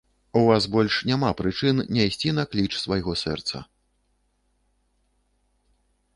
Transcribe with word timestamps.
У 0.39 0.41
вас 0.45 0.63
больш 0.75 0.95
няма 1.09 1.29
прычын 1.41 1.83
не 1.97 2.07
ісці 2.13 2.29
на 2.39 2.43
кліч 2.55 2.81
свайго 2.85 3.15
сэрца. 3.25 3.63